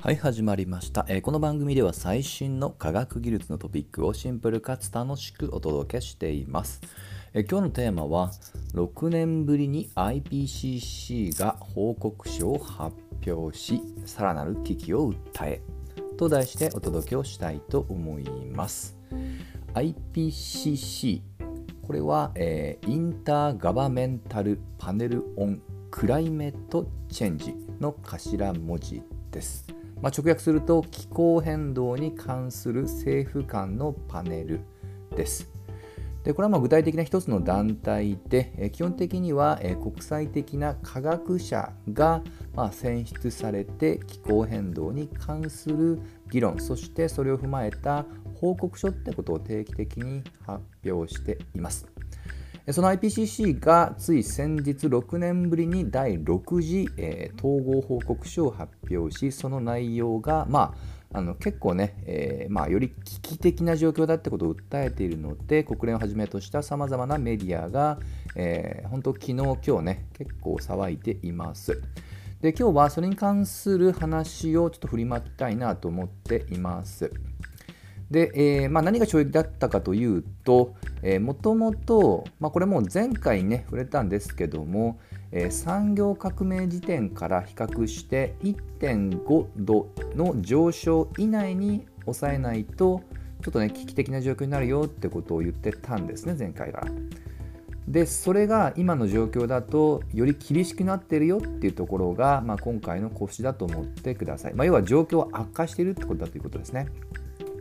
[0.00, 6.80] はい始まりました、えーこの番組では最新の科学技術のトピックをシンプルかつ楽しくお届けしています、
[7.34, 8.30] えー今日のテーマは
[8.74, 12.94] 6年ぶりに IPCC が報告書を発
[13.26, 15.62] 表しさらなる危機を訴え
[16.16, 18.24] と題してお届けをしたいと思い
[18.54, 18.96] ます。
[19.74, 21.22] IPCC
[21.82, 25.60] これは、えーインターガバメンタルパネルオン
[25.90, 29.02] クライメットチェンジの頭文字
[29.32, 29.77] です。
[30.02, 34.60] まあ、直訳すると気候変動に関する政府間のパネル
[35.16, 35.50] です。
[36.24, 42.22] でこれはま具体的な一つの団体で、基本的には、国際的な科学者が、
[42.54, 45.98] ま、選出されて気候変動に関する
[46.30, 48.04] 議論そしてそれを踏まえた
[48.34, 51.86] 報告書ってことを定期的に発表しています。
[52.70, 60.74] その IPCC がつい先日6年ぶりに第6次、えー統合報告書を発表しその内容が、ま
[61.12, 67.98] あ、あの結構ね、えーまあ、より危機的な状況だってことを訴えているので国連をはじめとしたさまざまなメディアが、
[68.34, 71.80] えー本当昨日今日ね結構騒いでいます。
[72.40, 77.10] で今日はそれに関する話をちょっと振りまきたいなと思っています。
[78.10, 80.74] で、えーまあ、何が衝撃だったかというと、
[81.20, 84.98] もともと、まあ、これも前回ね、触れたんですけども、
[85.30, 93.02] えー産業革命時点から比較して1.5度の上昇以内に抑えないと、
[93.42, 96.86] ちょっとね、危機的な状況になるよってことを言ってたんですね、前回から。
[97.88, 106.86] でそれが今の状況だとより厳しくなってるよっていうところが、まあ、今回の腰だと思ってください、まあ、要は状況は悪化しているってことだということですね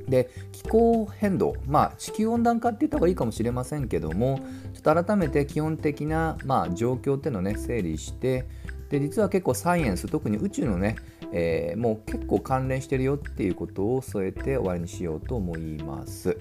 [0.07, 4.39] で気候変動、まあ、地球温暖化って言った方がいいかもしれませんけども
[4.73, 8.45] ちょっと改めて基本的な、まあ、状況っていうのをね整理して
[8.89, 10.95] で実は結構サイエンス特に宇宙のね、
[11.31, 16.37] えーもう結構関連してるよっていうことを添えて終わりにしようと思います。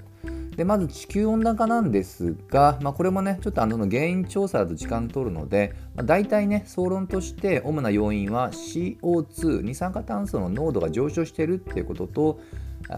[0.57, 12.41] でまず地球温暖化なんですが、まあ、これもねちょっとあの原因調査だと時間取るので、まあ、大体ね総論として主な要因は CO2 二酸化炭素の濃度が上昇しているっていうことと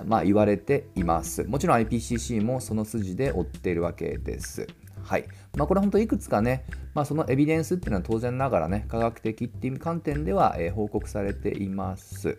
[0.07, 1.45] まあ、言われています。
[1.45, 4.67] もちろん IPCC もその筋で追っているわけです。
[5.03, 5.25] はい。
[5.57, 12.37] まあ、これ本当いくつかね、まあ、そのエビデンスっていうのは当然ながらね科学的っていう観点では、えー報告されています。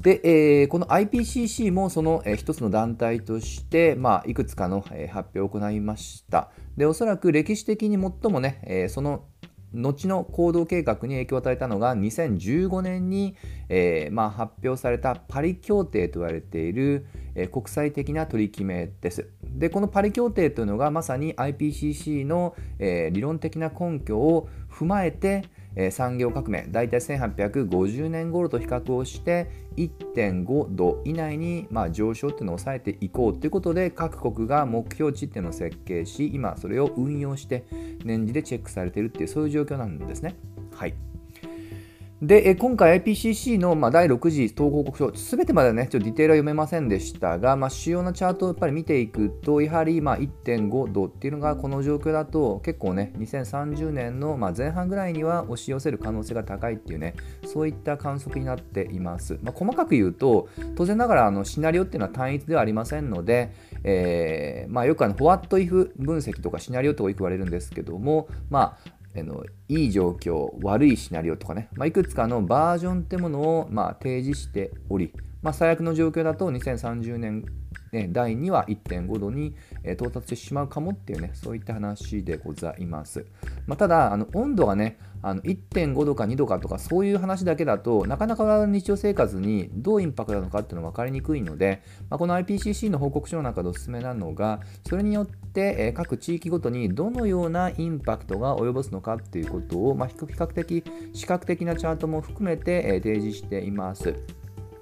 [0.00, 6.50] で、えーこの IPCC もその、えー一つの団体として、まあ、いくつかの、えー発表を行いました。
[6.76, 9.24] で、おそらく歴史的に最もね、えーその
[9.74, 13.36] 後の行動計画に影響を与えたのが2015年に、
[13.68, 19.28] えーまあ、発表されたパリ協定と言われている、えー国際的な取り決めです。
[19.42, 25.44] でこのパリ協定というのがまさに IPCC の、えー理論的な根拠を踏まえて、
[25.76, 37.64] えー産業革命大体1850年頃と比較をして1.5度以内に、まあ、上昇っていうのを抑えていこうということで各国が目標値っていうのを設計し今それを運用して
[38.04, 40.36] 年次でチェックされているっていうそういう状況なんですね。
[40.72, 40.94] はい
[42.26, 57.14] で、今回 IPCC の、ま、第6次統合報告書、すべてまでね、ちょっとディテールは読めませんでしたが、まあ、主要なチャートをやっぱり見ていくと、やはりま1.5度っていうのがこの状況だと、結構ね、2030年のま前半ぐらいには押し寄せる可能性が高いっていうね、
[57.44, 59.38] そういった観測になっています。
[59.42, 63.52] まあ、細かく言うと、当然ながらあのシナリオっていうのは単一ではありませんので、
[63.82, 77.44] えーまあ、よくあの、What if 分析とかシナリオとかよく言われるんですけども、まあ、あのいい状況、悪いシナリオとかね、まあ、いくつかのバージョンってものを、まあ、提示しており、まあ、最悪の状況だと2030年、
[77.92, 79.54] ね、第2は1.5度に
[79.84, 83.26] 到達してしまうかもっていうね、そういった話でございます。
[83.66, 104.14] まあ、ただ、あの温度がね、あの1.5度か2度かとか、そういう話だけだとなかなか日常生活にどうインパクトなのかっていうのは分かりにくいので、まあ、この IPCC の報告書の中でおすすめなのが、それによって、各地域ごとにどのようなインパクトが及ぼすのかっていうことを、まあ、比較的視覚的なチャートも含めて、え提示しています。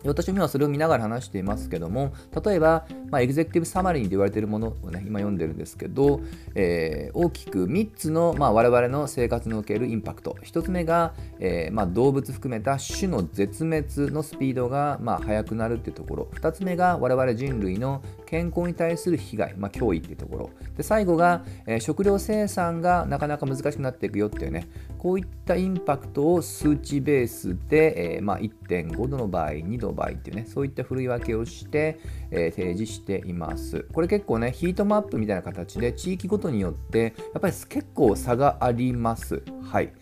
[0.05, 2.13] 私も今それを見ながら話していますけども、
[2.45, 6.21] 例えば、まあ、エグゼクティブサマリーで言われているものをね、今読んでるんですけど、
[6.55, 10.37] えー大きく3つの、まあ、我々の生活におけるインパクト。
[10.43, 16.29] 1つ目が、えーまあ、動物含めた種の絶滅のスピードが、ま、速くなるっていうところ。
[16.35, 20.50] 2つ目が我々人類の健康に対する被害、まあ、脅威っていうところ。
[20.75, 32.00] で、最後が、えー食料生産がなかなか難しくなっていくよっていうね、こういったインパクトを数値ベースで、えーまあ、1.5度の場合、2度の場合っていうね、そういった振り分けをして、
[32.31, 33.87] えー提示しています。
[33.93, 39.43] これ結構ね、ヒートマップみたいな形で地域ごとによって、やっぱり結構差があります。
[39.62, 39.93] はい。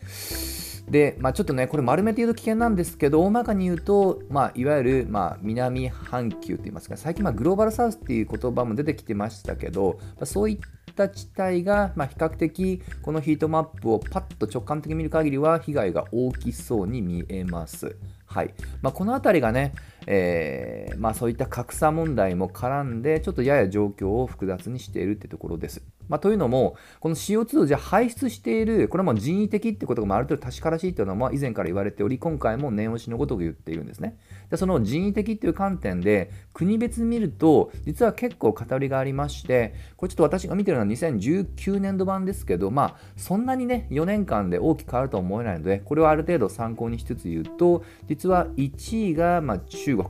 [0.91, 17.97] で、まあ、ちょっとね、これ丸めて言うと危険なんですけど、大まかに言うと、まあ、いわゆる、まあ、南半球といいますか、最近、まあ、グローバルサウスっていう言葉も出てきてましたけど、まあ、そういった地帯が、まあ、比較的このヒートマップをパッと直感的に見る限りは被害が大きそうに見えます。
[18.27, 19.75] はいまあ、この辺りがね、
[20.07, 25.83] えー、まあ、そういった格差問題も絡んで、ちょっとやや状況を複雑にしているってところです。
[26.11, 34.19] まあ、というのも、この CO2 をじゃ排出している、これはもう人為的ってことがある程度確からしいというのは以前から言われており、今回も念押しのごとく言っているんですね。
[34.51, 50.09] でその人為的っていう観点で、国別見ると、実は結構偏りがありまして、これちょっと私が見てるのは2019年度版ですけど、まあ、そんなにね、4年間で大きく変わるとは思えないので、これをある程度参考にしつつ言うと、実は1位がま中国。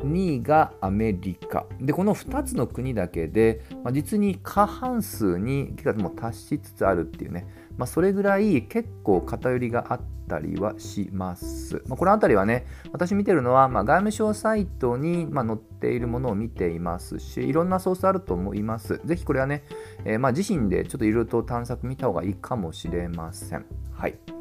[0.00, 1.66] 2位がアメリカ。
[1.80, 19.00] でこの2つの国だけで、まあ、実に過半数にも達しつつあるっていうね、まあ、それぐらい結構偏りがあったりはします、まあ、この辺りはね私見てるのは、ま外務省サイトに、ま載っているものを見ていますしいろんなソースあると思います。
[19.04, 19.64] ぜひこれはね、
[20.04, 23.64] えー、ま自身でちょっといろいろと探索見た方がいいかもしれません。
[23.92, 24.39] はい。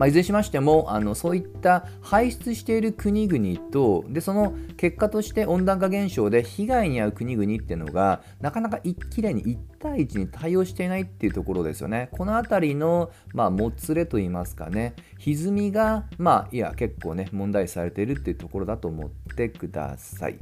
[0.00, 12.08] まあ、いずれにしましてもあのそういった排出している国々とでその結果として温暖化現象で被害に遭う国々っていうのがなかなかきれいに1対1に対応していないっていうところですよね。
[12.12, 20.38] この辺りの、まあ、もつれといいますかね歪みが、まあ、いや結構ね問題視されているっていうところだと思ってください。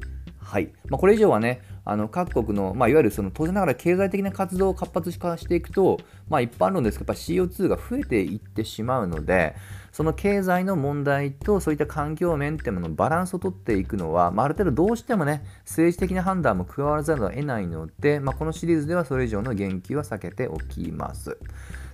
[0.48, 5.98] はいまあ、これ以上はね、あの各国の、まあ、いわゆるその当然ながら経済的な活動を活発化していくと、
[6.28, 9.56] まあ、一般論ですけど、CO2 が増えていってしまうので、
[9.90, 21.38] その経済の問題とそういった環境面っていうもののバランスをとっていくのは、まあ、ある程度どうしてもね、政治的な判断も加わらざるを得ないので、まあ、このシリーズではそれ以上の言及は避けておきます。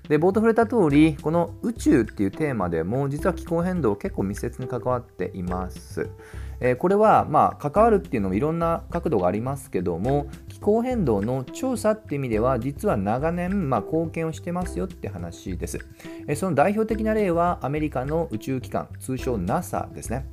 [0.08, 6.10] で冒頭触れた通りこの宇宙っていうテーマでも実は気候変動結構密接に関わっています。
[6.60, 15.78] えこれはまあ関わるっていうのもいろんな角度がありますけども気候変動の調査っていう意味では実は長年まあ貢献をしてますよって話です。
[16.26, 20.26] えその代表的な例はアメリカの宇宙機関通称 NASA ですね。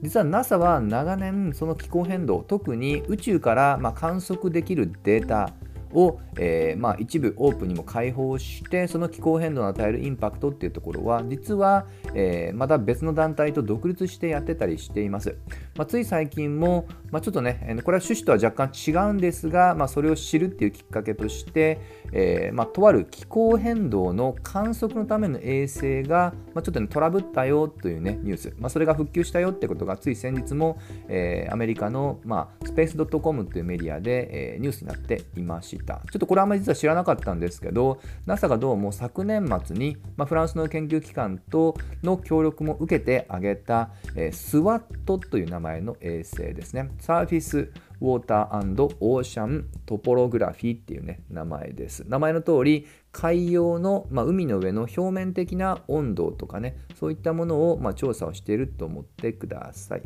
[0.00, 5.52] 実は NASA は長年その気候変動特に宇宙からま観測できるデータ
[5.92, 15.36] を、えー、まあ、一部オープンにも開放してその気候変動の与えるインパクトっていうところは実は、えー、また別の団体と独立してやってたりしています、
[15.76, 21.80] まあ、つい最近も、まあ、ちょっとねこれは趣旨とは若干違うんですが、まあそれを知るっていうきっかけとして、
[22.12, 30.78] えー、まあとある気候変動の観測のための衛星が、まちょっとねトラブったよというねニュース、まそれが復旧したよってことがつい先日も、
[31.08, 36.02] えアメリカの、まあ、スペース .com というメディアで、えニュースになっていました。
[36.10, 46.90] ちょっとこれあまり実は知らなかったんですけど、NASA がどうも昨年末に、まあ、フランスの研究機関との協力も受けてあげた、えー、SWAT という名前の衛星ですね。
[46.98, 52.04] サーフィスウォーターオーシャントポログラフィーっていうね名前です。
[52.06, 60.02] 名前の通り海洋の、まあ、海の上の表面的な温度とかねそういったものを、まあ、調査をしていると思ってください。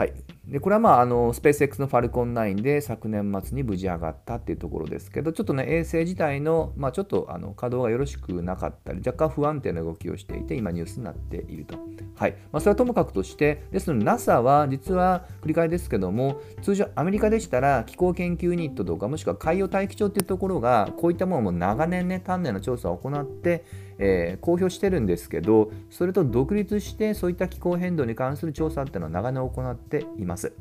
[0.00, 0.14] はい、
[0.46, 11.78] でこれはまああのスペース X のファルコン9で昨年末に無事上がったっていうところですけどちょっとね衛星自体の、まあ、ちょっとあの稼働がよろしくなかったり若干不安定な動きをしていて今ニュースになっていると。
[12.16, 23.64] はいまあ、それはともかくとしてですので NASA は実は繰り返しですけども通常アメリカでしたら気候研究ユニットとかもしくは海洋大気庁っていうところがこういったものも長年ね丹念な調査を行って
[24.02, 30.52] えー、公表してるんですけどそれと独立してそういった気候変動に関する調査っていうのは長年行っています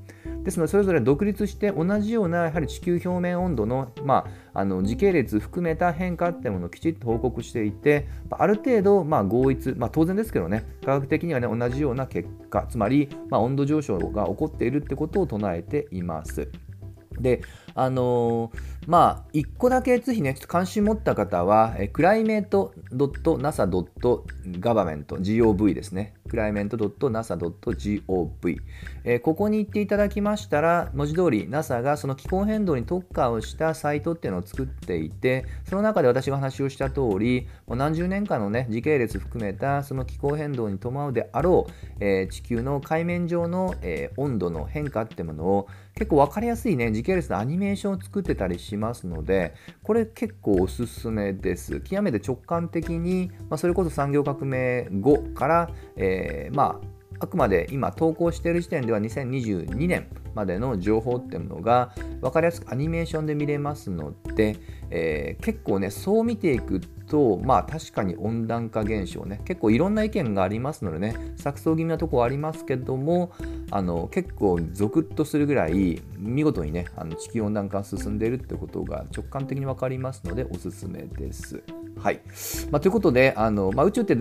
[0.43, 16.49] ですのでそれぞれ独立して同じようなやはり地球表面温度の,、まあ、あの時系列含めた変化っていうものをきちっと報告していてある程度まあ合一、まあ、当然ですけどね科学的にはね同じような結果つまりまあ温度上昇が起こっているってことを唱えています。
[17.19, 17.41] で
[17.75, 18.51] あのー、
[18.87, 26.15] まあ、1個だけぜひね、ちょっと関心持った方は、えクライメート .nasa.government、gov ですね。
[26.29, 28.57] クライメント .nasa.gov、
[29.03, 45.67] えー、ここに行っていただきましたら、文字通り NASA がその気候変動に特化をしたサイトっていうのを作っていて、その中で私が話をした通り、もう何十年間のね、時系列含めたその気候変動に伴うであろう、えー、地球の海面上の、えー、温度の変化ってものを
[45.99, 49.53] 結構分かりやすいね、時系列のアニメーションを作ってたりしますので、
[49.83, 51.81] これ結構おすすめです。
[51.81, 64.55] 極めて直感的に、まあ、それこそ産業革命後から、えー、まああくまで今投稿している時点では2022年までの情報っていうのが分かりやすくアニメーションで見れますので、
[64.89, 66.79] えー、結構ねそう見ていく
[67.09, 69.41] とまあ確かに温暖化現象ね。
[69.45, 71.15] 結構いろんな意見がありますのでね。
[71.37, 73.31] 錯綜気味なとこありますけども
[73.71, 81.63] あの結構ゾクッとするぐらい見事にねあの地球温暖化が進んでいるってことが直感的に分かりますのでおすすめです。
[81.97, 82.21] はい。
[82.71, 84.15] まあ、ということであの、まあ、宇宙って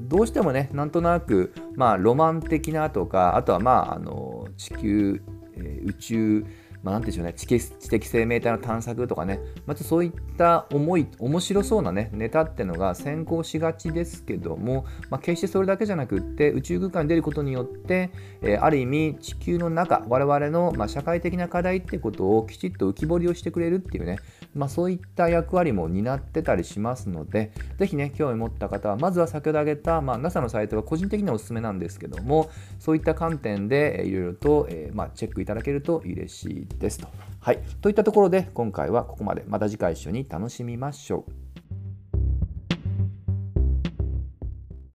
[0.00, 5.22] どうしてもねなんとなく、まあ、ロマン的なとかあとはまああの地球、
[5.54, 6.46] えー、宇宙
[6.82, 7.34] まあ、なんでしょうね。
[7.34, 18.10] 知的生命体の探索とかね、まずそういった思い面白そうなねネタってのが先行しがちですけども、まあ、決してそれだけじゃなくって宇宙空間に出ることによって、
[18.42, 24.18] えー、ある意味地球の中我々の、まあ、社会的な課題ってことをきちっと浮き彫りをしてくれるっていうね、
[24.54, 36.69] まあ、そういった役割も担ってたりしますので是非ね興味持った方はまずは先ほど挙げた、まあ、NASA のサイトが個人的にはおすすめなんですけどもそういった観点でいろいろと、えーまあ、チェックいただけると嬉しいです。
[36.78, 37.08] ですと。
[37.40, 41.49] はい、といったところで今回はここまでまた次回一緒に楽しみましょう。